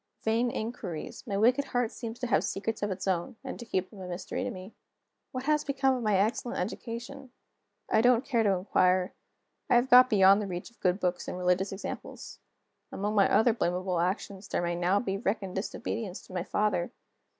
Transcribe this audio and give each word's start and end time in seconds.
Vain 0.23 0.49
inquiries! 0.49 1.27
My 1.27 1.37
wicked 1.37 1.65
heart 1.65 1.91
seems 1.91 2.17
to 2.17 2.25
have 2.25 2.43
secrets 2.43 2.81
of 2.81 2.89
its 2.89 3.07
own, 3.07 3.35
and 3.43 3.59
to 3.59 3.67
keep 3.67 3.91
them 3.91 4.01
a 4.01 4.07
mystery 4.07 4.43
to 4.43 4.49
me. 4.49 4.73
What 5.31 5.43
has 5.43 5.63
become 5.63 5.95
of 5.95 6.01
my 6.01 6.15
excellent 6.17 6.57
education? 6.57 7.29
I 7.87 8.01
don't 8.01 8.25
care 8.25 8.41
to 8.41 8.49
inquire; 8.49 9.13
I 9.69 9.75
have 9.75 9.91
got 9.91 10.09
beyond 10.09 10.41
the 10.41 10.47
reach 10.47 10.71
of 10.71 10.79
good 10.79 10.99
books 10.99 11.27
and 11.27 11.37
religious 11.37 11.71
examples. 11.71 12.39
Among 12.91 13.13
my 13.13 13.31
other 13.31 13.53
blamable 13.53 13.99
actions 14.01 14.47
there 14.47 14.63
may 14.63 14.73
now 14.73 14.99
be 14.99 15.19
reckoned 15.19 15.53
disobedience 15.55 16.23
to 16.23 16.33
my 16.33 16.41
father. 16.43 16.89